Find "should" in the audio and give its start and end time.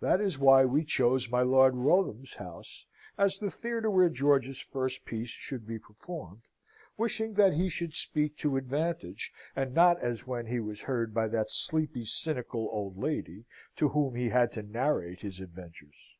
5.30-5.68, 7.68-7.94